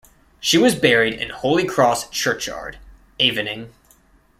[0.39, 2.79] She was buried in Holy Cross churchyard,
[3.19, 3.69] Avening.